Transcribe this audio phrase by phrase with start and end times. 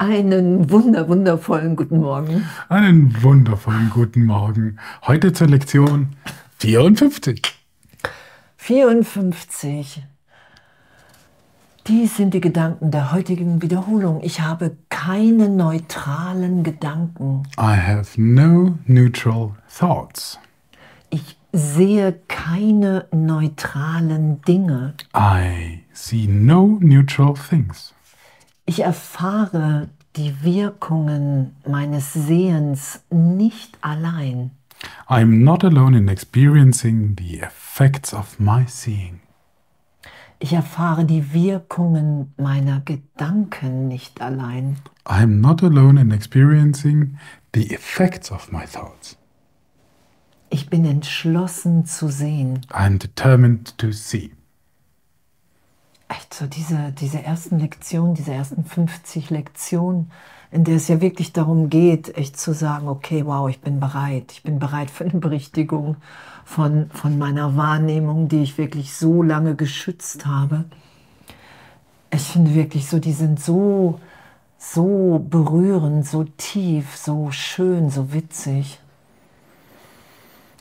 [0.00, 2.48] Einen wunder, wundervollen guten Morgen.
[2.70, 4.78] Einen wundervollen guten Morgen.
[5.06, 6.16] Heute zur Lektion
[6.58, 7.42] 54.
[8.56, 10.02] 54.
[11.86, 14.20] Dies sind die Gedanken der heutigen Wiederholung.
[14.22, 17.42] Ich habe keine neutralen Gedanken.
[17.58, 20.38] I have no neutral thoughts.
[21.10, 24.94] Ich sehe keine neutralen Dinge.
[25.14, 27.92] I see no neutral things.
[28.66, 34.52] Ich erfahre die Wirkungen meines Sehens nicht allein.
[35.08, 39.20] I'm not alone in experiencing the effects of my seeing.
[40.38, 44.76] Ich erfahre die Wirkungen meiner Gedanken nicht allein.
[45.04, 47.18] I'm not alone in experiencing
[47.52, 49.18] the effects of my thoughts.
[50.50, 52.66] Ich bin entschlossen zu sehen.
[52.70, 54.32] I'm determined to see
[56.10, 60.10] echt so diese, diese ersten Lektionen, diese ersten 50 Lektionen,
[60.50, 64.32] in der es ja wirklich darum geht, echt zu sagen, okay, wow, ich bin bereit.
[64.32, 65.96] Ich bin bereit für eine Berichtigung
[66.44, 70.64] von, von meiner Wahrnehmung, die ich wirklich so lange geschützt habe.
[72.12, 74.00] Ich finde wirklich so, die sind so,
[74.58, 78.80] so berührend, so tief, so schön, so witzig.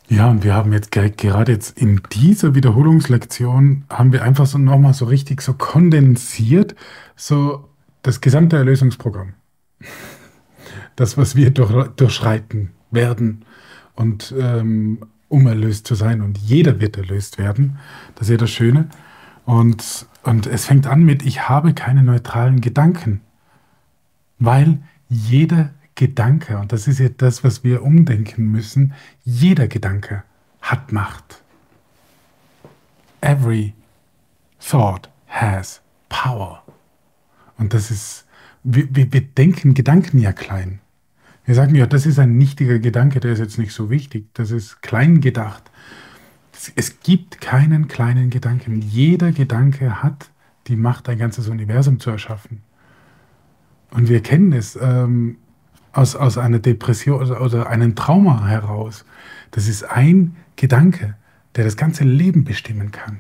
[0.09, 4.95] Ja, und wir haben jetzt gerade jetzt in dieser Wiederholungslektion haben wir einfach so nochmal
[4.95, 6.75] so richtig so kondensiert,
[7.15, 7.69] so
[8.01, 9.33] das gesamte Erlösungsprogramm.
[10.95, 13.45] Das, was wir durch, durchschreiten werden
[13.93, 16.21] und ähm, um erlöst zu sein.
[16.21, 17.77] Und jeder wird erlöst werden.
[18.15, 18.89] Das ist ja das Schöne.
[19.45, 23.21] Und, und es fängt an mit, ich habe keine neutralen Gedanken.
[24.39, 25.69] Weil jeder
[25.99, 28.93] Gedanke, und das ist ja das, was wir umdenken müssen,
[29.25, 30.23] jeder Gedanke
[30.61, 31.43] hat Macht.
[33.19, 33.73] Every
[34.61, 36.63] thought has power.
[37.57, 38.25] Und das ist,
[38.63, 40.79] wir, wir, wir denken Gedanken ja klein.
[41.43, 44.51] Wir sagen ja, das ist ein nichtiger Gedanke, der ist jetzt nicht so wichtig, das
[44.51, 45.69] ist klein gedacht.
[46.77, 48.81] Es gibt keinen kleinen Gedanken.
[48.81, 50.29] Jeder Gedanke hat
[50.67, 52.61] die Macht, ein ganzes Universum zu erschaffen.
[53.91, 54.79] Und wir kennen es.
[54.81, 55.39] Ähm,
[55.93, 59.05] aus, aus einer Depression oder, oder einem Trauma heraus.
[59.51, 61.15] Das ist ein Gedanke,
[61.55, 63.19] der das ganze Leben bestimmen kann.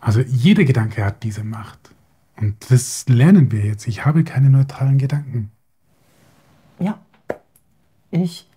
[0.00, 1.90] Also jeder Gedanke hat diese Macht.
[2.36, 3.88] Und das lernen wir jetzt.
[3.88, 5.50] Ich habe keine neutralen Gedanken.
[6.78, 6.98] Ja,
[8.10, 8.48] ich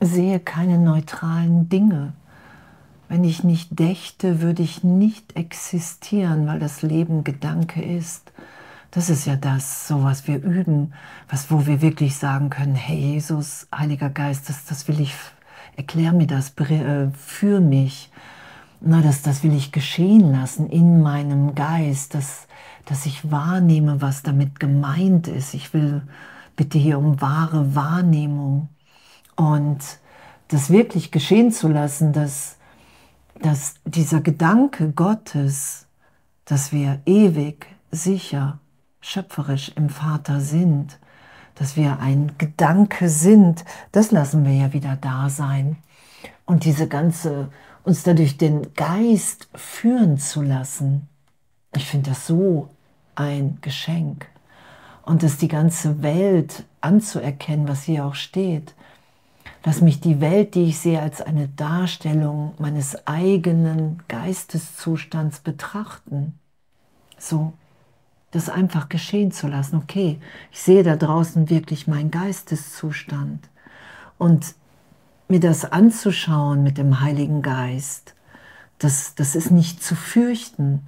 [0.00, 2.14] sehe keine neutralen Dinge.
[3.08, 8.32] Wenn ich nicht dächte, würde ich nicht existieren, weil das Leben Gedanke ist.
[8.90, 10.94] Das ist ja das, so was wir üben,
[11.28, 15.14] was, wo wir wirklich sagen können, hey Jesus, Heiliger Geist, das, das will ich,
[15.76, 18.10] erklär mir das, äh, für mich.
[18.80, 22.46] Na, das, das will ich geschehen lassen in meinem Geist, dass,
[22.86, 25.52] dass ich wahrnehme, was damit gemeint ist.
[25.52, 26.02] Ich will
[26.56, 28.68] bitte hier um wahre Wahrnehmung
[29.36, 29.78] und
[30.48, 32.56] das wirklich geschehen zu lassen, dass,
[33.42, 35.86] dass dieser Gedanke Gottes,
[36.46, 38.58] dass wir ewig, sicher,
[39.08, 40.98] schöpferisch im Vater sind,
[41.54, 45.78] dass wir ein Gedanke sind, das lassen wir ja wieder da sein.
[46.44, 47.48] Und diese ganze,
[47.84, 51.08] uns dadurch den Geist führen zu lassen,
[51.74, 52.68] ich finde das so
[53.14, 54.26] ein Geschenk.
[55.02, 58.74] Und dass die ganze Welt anzuerkennen, was hier auch steht,
[59.62, 66.38] dass mich die Welt, die ich sehe, als eine Darstellung meines eigenen Geisteszustands betrachten.
[67.18, 67.54] So,
[68.30, 69.76] das einfach geschehen zu lassen.
[69.76, 70.18] Okay,
[70.52, 73.48] ich sehe da draußen wirklich meinen Geisteszustand.
[74.18, 74.54] Und
[75.28, 78.14] mir das anzuschauen mit dem Heiligen Geist,
[78.78, 80.86] das, das ist nicht zu fürchten,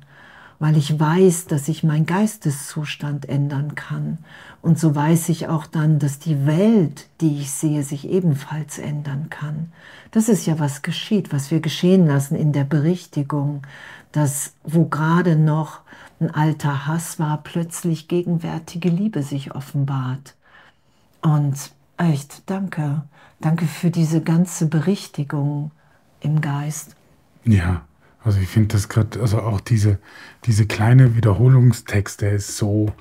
[0.61, 4.19] weil ich weiß, dass ich meinen Geisteszustand ändern kann.
[4.61, 9.29] Und so weiß ich auch dann, dass die Welt, die ich sehe, sich ebenfalls ändern
[9.31, 9.73] kann.
[10.11, 13.63] Das ist ja, was geschieht, was wir geschehen lassen in der Berichtigung,
[14.13, 15.81] dass wo gerade noch
[16.21, 20.37] ein alter Hass war, plötzlich gegenwärtige Liebe sich offenbart.
[21.23, 23.03] Und echt, danke.
[23.41, 25.71] Danke für diese ganze Berichtigung
[26.21, 26.97] im Geist.
[27.45, 27.81] Ja,
[28.23, 29.99] also ich finde das gerade, also auch diese,
[30.45, 32.93] diese kleine Wiederholungstext, der ist so,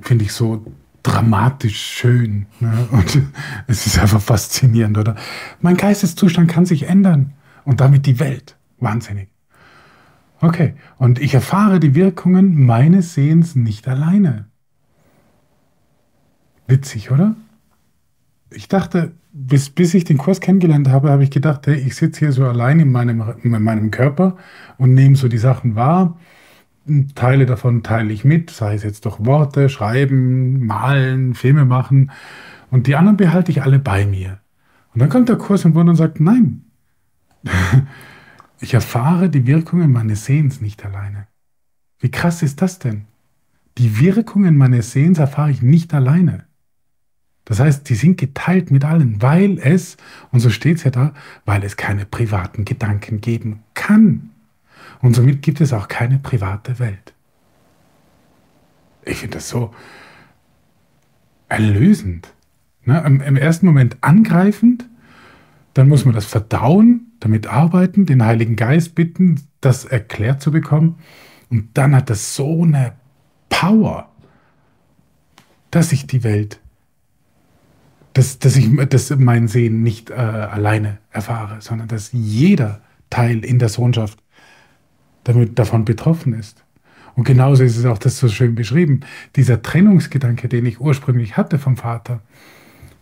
[0.00, 0.64] finde ich so
[1.02, 2.46] dramatisch schön.
[2.60, 2.88] Ne?
[2.90, 3.22] Und
[3.66, 5.16] es ist einfach faszinierend, oder?
[5.60, 7.32] Mein Geisteszustand kann sich ändern
[7.64, 8.56] und damit die Welt.
[8.78, 9.28] Wahnsinnig.
[10.40, 14.46] Okay, und ich erfahre die Wirkungen meines Sehens nicht alleine.
[16.66, 17.34] Witzig, oder?
[18.54, 22.20] Ich dachte, bis, bis ich den Kurs kennengelernt habe, habe ich gedacht, hey, ich sitze
[22.20, 24.36] hier so allein in meinem, in meinem Körper
[24.78, 26.18] und nehme so die Sachen wahr.
[27.14, 32.10] Teile davon teile ich mit, sei es jetzt durch Worte, Schreiben, Malen, Filme machen.
[32.70, 34.40] Und die anderen behalte ich alle bei mir.
[34.92, 36.64] Und dann kommt der Kurs im Wunder und sagt, nein,
[38.60, 41.26] ich erfahre die Wirkungen meines Sehens nicht alleine.
[41.98, 43.06] Wie krass ist das denn?
[43.78, 46.44] Die Wirkungen meines Sehens erfahre ich nicht alleine.
[47.44, 49.96] Das heißt, die sind geteilt mit allen, weil es,
[50.32, 51.12] und so steht es ja da,
[51.44, 54.30] weil es keine privaten Gedanken geben kann.
[55.02, 57.12] Und somit gibt es auch keine private Welt.
[59.04, 59.74] Ich finde das so
[61.48, 62.32] erlösend.
[62.84, 63.02] Ne?
[63.04, 64.88] Im, Im ersten Moment angreifend,
[65.74, 70.98] dann muss man das verdauen, damit arbeiten, den Heiligen Geist bitten, das erklärt zu bekommen.
[71.50, 72.94] Und dann hat das so eine
[73.50, 74.08] Power,
[75.70, 76.60] dass ich die Welt
[78.24, 82.80] dass, dass ich das mein Sehen nicht äh, alleine erfahre, sondern dass jeder
[83.10, 84.18] Teil in der Sohnschaft
[85.24, 86.64] damit, davon betroffen ist.
[87.14, 89.00] Und genauso ist es auch das so schön beschrieben.
[89.36, 92.22] Dieser Trennungsgedanke, den ich ursprünglich hatte vom Vater,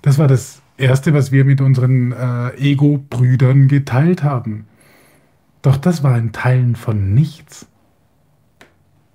[0.02, 4.66] das war das Erste, was wir mit unseren äh, Ego-Brüdern geteilt haben.
[5.62, 7.68] Doch das war ein Teilen von nichts,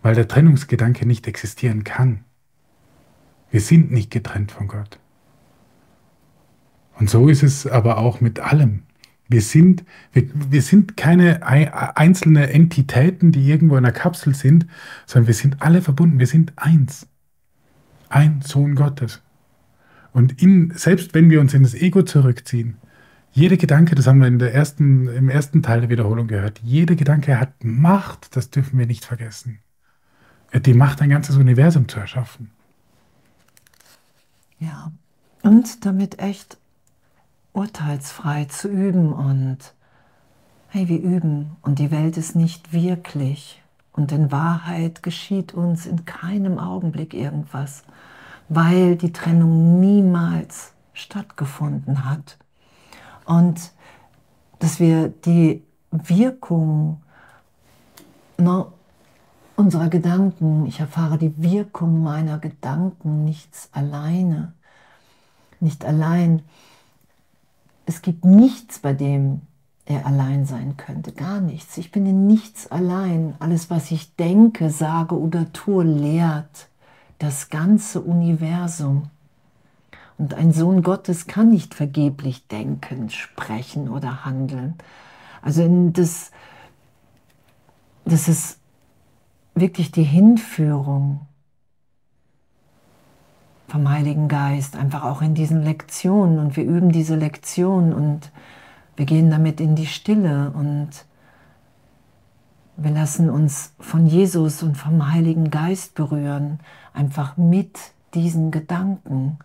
[0.01, 2.23] weil der Trennungsgedanke nicht existieren kann.
[3.51, 4.99] Wir sind nicht getrennt von Gott.
[6.99, 8.83] Und so ist es aber auch mit allem.
[9.29, 9.83] Wir sind,
[10.13, 14.65] wir, wir sind keine einzelne Entitäten, die irgendwo in einer Kapsel sind,
[15.05, 16.19] sondern wir sind alle verbunden.
[16.19, 17.07] Wir sind eins.
[18.09, 19.21] Ein Sohn Gottes.
[20.13, 22.77] Und in, selbst wenn wir uns in das Ego zurückziehen,
[23.31, 26.95] jeder Gedanke, das haben wir in der ersten, im ersten Teil der Wiederholung gehört, jeder
[26.95, 29.59] Gedanke hat Macht, das dürfen wir nicht vergessen.
[30.49, 32.49] Er hat die Macht, ein ganzes Universum zu erschaffen.
[34.59, 34.91] Ja,
[35.43, 36.57] und damit echt
[37.57, 39.73] urteilsfrei zu üben und
[40.69, 43.63] hey, wir üben und die Welt ist nicht wirklich
[43.93, 47.83] und in Wahrheit geschieht uns in keinem Augenblick irgendwas,
[48.47, 52.37] weil die Trennung niemals stattgefunden hat.
[53.25, 53.71] Und
[54.59, 57.01] dass wir die Wirkung
[58.37, 58.67] ne,
[59.55, 64.53] unserer Gedanken, ich erfahre die Wirkung meiner Gedanken nichts alleine,
[65.59, 66.43] nicht allein,
[67.87, 69.41] es gibt nichts, bei dem
[69.85, 71.13] er allein sein könnte.
[71.13, 71.77] Gar nichts.
[71.77, 73.35] Ich bin in nichts allein.
[73.39, 76.67] Alles, was ich denke, sage oder tue, lehrt
[77.17, 79.09] das ganze Universum.
[80.17, 84.75] Und ein Sohn Gottes kann nicht vergeblich denken, sprechen oder handeln.
[85.41, 86.31] Also das,
[88.03, 88.59] das ist
[89.55, 91.21] wirklich die Hinführung
[93.67, 96.39] vom Heiligen Geist, einfach auch in diesen Lektionen.
[96.39, 98.31] Und wir üben diese Lektion und
[98.95, 100.89] wir gehen damit in die Stille und
[102.77, 106.59] wir lassen uns von Jesus und vom Heiligen Geist berühren,
[106.93, 107.77] einfach mit
[108.13, 109.39] diesen Gedanken.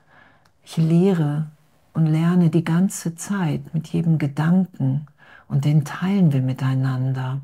[0.65, 1.51] Ich lehre
[1.95, 5.07] und lerne die ganze Zeit mit jedem Gedanken
[5.49, 7.41] und den teilen wir miteinander.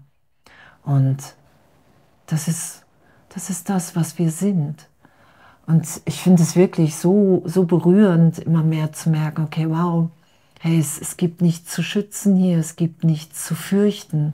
[0.82, 1.34] Und
[2.26, 2.84] das ist,
[3.30, 4.88] das ist das, was wir sind.
[5.68, 10.08] Und ich finde es wirklich so, so berührend, immer mehr zu merken, okay, wow,
[10.60, 14.32] hey, es, es gibt nichts zu schützen hier, es gibt nichts zu fürchten.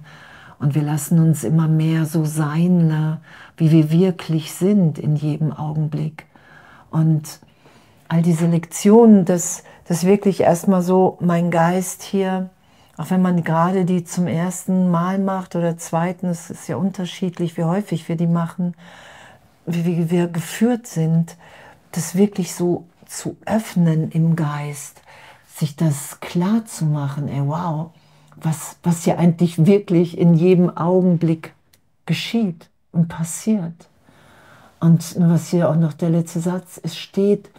[0.60, 3.18] Und wir lassen uns immer mehr so sein,
[3.56, 6.26] wie wir wirklich sind in jedem Augenblick.
[6.92, 7.40] Und
[8.06, 12.48] all diese Lektionen, dass das wirklich erstmal so mein Geist hier,
[12.96, 17.56] auch wenn man gerade die zum ersten Mal macht oder zweiten, es ist ja unterschiedlich,
[17.56, 18.76] wie häufig wir die machen,
[19.66, 21.36] wie wir geführt sind,
[21.92, 25.02] das wirklich so zu öffnen im Geist,
[25.54, 27.90] sich das klar zu machen, ey, wow,
[28.36, 31.54] was, was ja eigentlich wirklich in jedem Augenblick
[32.06, 33.88] geschieht und passiert.
[34.80, 37.50] Und was hier auch noch der letzte Satz, es steht,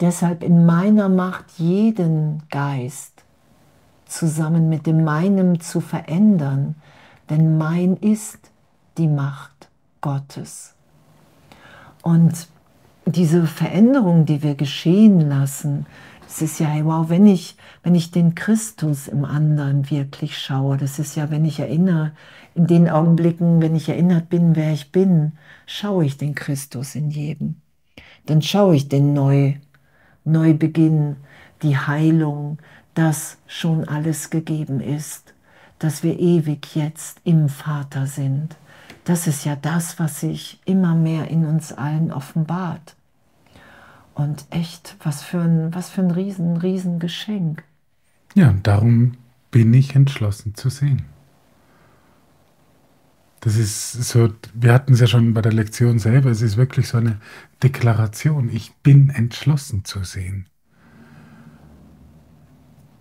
[0.00, 3.24] deshalb in meiner Macht jeden Geist
[4.06, 6.76] zusammen mit dem meinem zu verändern,
[7.28, 8.38] denn mein ist
[8.98, 9.68] die Macht
[10.00, 10.74] Gottes.
[12.02, 12.48] Und
[13.06, 15.86] diese Veränderung, die wir geschehen lassen,
[16.22, 20.98] das ist ja, wow, wenn ich, wenn ich den Christus im anderen wirklich schaue, das
[21.00, 22.12] ist ja, wenn ich erinnere,
[22.54, 25.32] in den Augenblicken, wenn ich erinnert bin, wer ich bin,
[25.66, 27.56] schaue ich den Christus in jedem.
[28.26, 29.54] Dann schaue ich den Neu,
[30.24, 31.16] Neubeginn,
[31.62, 32.58] die Heilung,
[32.94, 35.34] dass schon alles gegeben ist,
[35.78, 38.56] dass wir ewig jetzt im Vater sind.
[39.04, 42.96] Das ist ja das, was sich immer mehr in uns allen offenbart.
[44.14, 47.64] Und echt, was für ein, was für ein riesen, riesen Geschenk.
[48.34, 49.16] Ja, und darum
[49.50, 51.06] bin ich entschlossen zu sehen.
[53.40, 56.88] Das ist so, wir hatten es ja schon bei der Lektion selber, es ist wirklich
[56.88, 57.18] so eine
[57.62, 58.50] Deklaration.
[58.50, 60.46] Ich bin entschlossen zu sehen.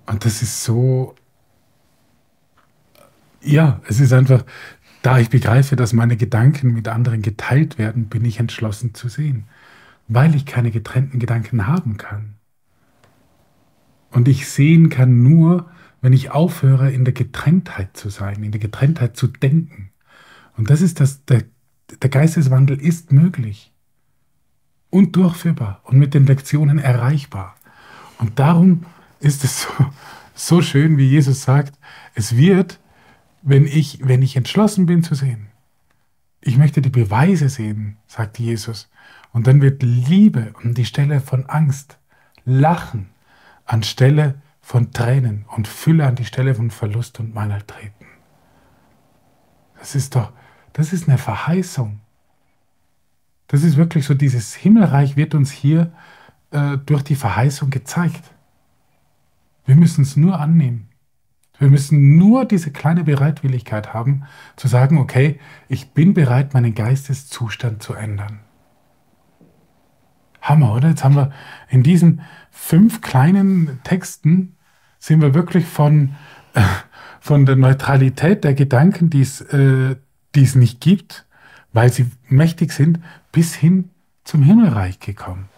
[0.06, 1.14] Und das ist so,
[3.42, 4.46] ja, es ist einfach,
[5.02, 9.46] da ich begreife, dass meine Gedanken mit anderen geteilt werden, bin ich entschlossen zu sehen,
[10.08, 12.36] weil ich keine getrennten Gedanken haben kann.
[14.12, 15.70] Und ich sehen kann nur,
[16.02, 19.92] wenn ich aufhöre, in der Getrenntheit zu sein, in der Getrenntheit zu denken.
[20.58, 21.44] Und das ist das, der,
[22.02, 23.72] der Geisteswandel ist möglich
[24.90, 27.56] und durchführbar und mit den Lektionen erreichbar.
[28.18, 28.86] Und darum
[29.20, 29.70] ist es so,
[30.34, 31.78] so schön, wie Jesus sagt,
[32.16, 32.80] es wird,
[33.42, 35.48] wenn ich, wenn ich entschlossen bin zu sehen.
[36.42, 38.90] Ich möchte die Beweise sehen, sagt Jesus.
[39.32, 41.98] Und dann wird Liebe an die Stelle von Angst,
[42.46, 43.10] Lachen
[43.66, 48.06] anstelle von Tränen und Fülle an die Stelle von Verlust und Mangel treten.
[49.78, 50.32] Das ist doch,
[50.74, 52.02] das ist eine Verheißung.
[53.48, 55.92] Das ist wirklich so, dieses Himmelreich wird uns hier
[56.52, 58.24] äh, durch die Verheißung gezeigt.
[59.66, 60.89] Wir müssen es nur annehmen.
[61.60, 64.24] Wir müssen nur diese kleine Bereitwilligkeit haben,
[64.56, 68.40] zu sagen, okay, ich bin bereit, meinen Geisteszustand zu ändern.
[70.42, 70.90] Hammer, oder?
[70.90, 71.32] Jetzt haben wir
[71.70, 74.56] in diesen fünf kleinen Texten,
[74.98, 76.16] sind wir wirklich von,
[76.54, 76.62] äh,
[77.20, 79.98] von der Neutralität der Gedanken, die äh,
[80.36, 81.26] die es nicht gibt,
[81.74, 83.00] weil sie mächtig sind,
[83.32, 83.90] bis hin
[84.24, 85.50] zum Himmelreich gekommen.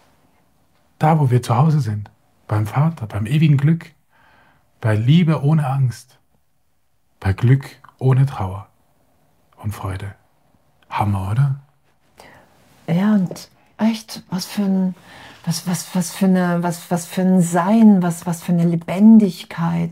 [1.00, 2.10] Da, wo wir zu Hause sind,
[2.48, 3.92] beim Vater, beim ewigen Glück
[4.82, 6.18] bei Liebe ohne Angst,
[7.20, 7.70] bei Glück
[8.00, 8.68] ohne Trauer
[9.58, 10.16] und Freude.
[10.90, 11.56] Hammer, oder?
[12.88, 14.96] Ja, und echt, was für ein,
[15.46, 19.92] was, was, was für eine, was, was für ein Sein, was, was für eine Lebendigkeit,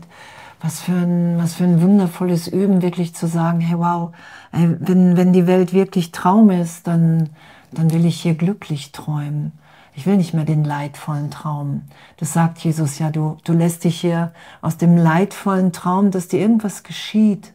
[0.60, 4.12] was für ein, was für ein wundervolles Üben, wirklich zu sagen, hey wow,
[4.52, 7.30] wenn, wenn die Welt wirklich Traum ist, dann,
[7.70, 9.52] dann will ich hier glücklich träumen.
[9.94, 11.82] Ich will nicht mehr den leidvollen Traum.
[12.16, 14.32] Das sagt Jesus ja, du, du lässt dich hier
[14.62, 17.52] aus dem leidvollen Traum, dass dir irgendwas geschieht,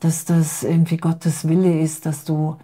[0.00, 2.56] dass das irgendwie Gottes Wille ist, dass du,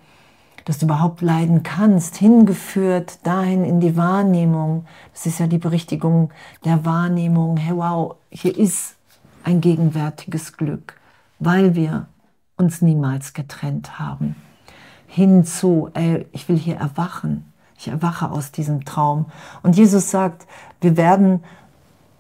[0.64, 4.86] dass du überhaupt leiden kannst, hingeführt dahin in die Wahrnehmung.
[5.12, 6.30] Das ist ja die Berichtigung
[6.64, 7.56] der Wahrnehmung.
[7.56, 8.96] Hey, wow, hier ist
[9.44, 10.98] ein gegenwärtiges Glück,
[11.38, 12.06] weil wir
[12.56, 14.34] uns niemals getrennt haben.
[15.06, 17.52] Hinzu, ey, ich will hier erwachen.
[17.78, 19.26] Ich erwache aus diesem Traum.
[19.62, 20.46] Und Jesus sagt,
[20.80, 21.42] wir werden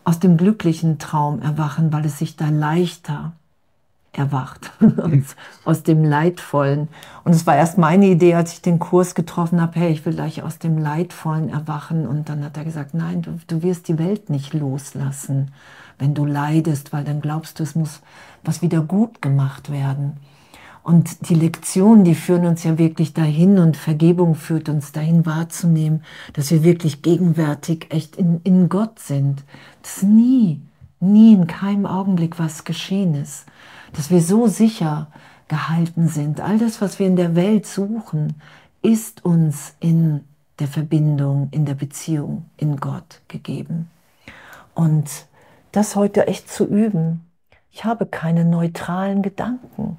[0.04, 3.32] aus dem glücklichen Traum erwachen, weil es sich da leichter
[4.12, 4.72] erwacht,
[5.64, 6.88] aus dem Leidvollen.
[7.24, 10.14] Und es war erst meine Idee, als ich den Kurs getroffen habe, hey, ich will
[10.14, 12.06] gleich aus dem Leidvollen erwachen.
[12.06, 15.52] Und dann hat er gesagt, nein, du, du wirst die Welt nicht loslassen,
[15.98, 18.00] wenn du leidest, weil dann glaubst du, es muss
[18.44, 20.18] was wieder gut gemacht werden.
[20.86, 26.04] Und die Lektionen, die führen uns ja wirklich dahin und Vergebung führt uns dahin wahrzunehmen,
[26.32, 29.42] dass wir wirklich gegenwärtig echt in, in Gott sind.
[29.82, 30.60] Dass nie,
[31.00, 33.46] nie in keinem Augenblick was geschehen ist.
[33.94, 35.08] Dass wir so sicher
[35.48, 36.40] gehalten sind.
[36.40, 38.34] All das, was wir in der Welt suchen,
[38.80, 40.20] ist uns in
[40.60, 43.90] der Verbindung, in der Beziehung in Gott gegeben.
[44.76, 45.10] Und
[45.72, 47.26] das heute echt zu üben.
[47.72, 49.96] Ich habe keine neutralen Gedanken.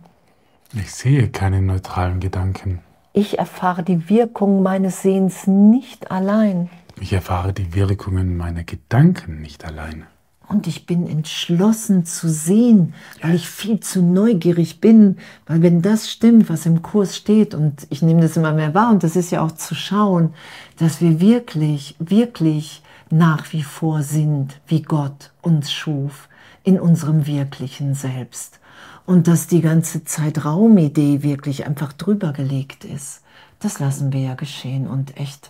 [0.74, 2.80] Ich sehe keine neutralen Gedanken.
[3.14, 6.70] Ich erfahre die Wirkung meines Sehens nicht allein.
[7.00, 10.06] Ich erfahre die Wirkungen meiner Gedanken nicht allein.
[10.50, 15.18] Und ich bin entschlossen zu sehen, weil ich viel zu neugierig bin.
[15.46, 18.92] Weil wenn das stimmt, was im Kurs steht, und ich nehme das immer mehr wahr,
[18.92, 20.34] und das ist ja auch zu schauen,
[20.78, 26.30] dass wir wirklich, wirklich nach wie vor sind, wie Gott uns schuf,
[26.64, 28.60] in unserem wirklichen Selbst
[29.08, 33.24] und dass die ganze Zeitraumidee wirklich einfach drüber gelegt ist.
[33.60, 35.50] Das lassen wir ja geschehen und echt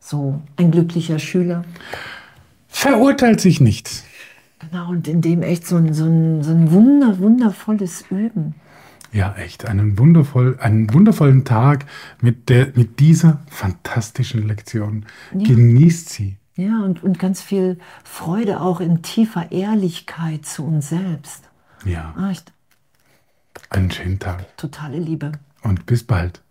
[0.00, 1.64] so ein glücklicher Schüler.
[2.66, 4.02] Verurteilt sich nicht.
[4.58, 8.54] Genau, und in dem echt so ein, so ein, so ein wunder, wundervolles Üben.
[9.12, 11.84] Ja, echt, einen, wundervoll, einen wundervollen Tag
[12.20, 15.04] mit, der, mit dieser fantastischen Lektion.
[15.34, 15.46] Ja.
[15.46, 16.38] Genießt sie.
[16.56, 21.44] Ja, und, und ganz viel Freude auch in tiefer Ehrlichkeit zu uns selbst.
[21.84, 22.14] Ja.
[22.30, 22.53] Echt.
[23.70, 24.56] Einen schönen Tag.
[24.56, 25.32] Totale Liebe.
[25.62, 26.43] Und bis bald.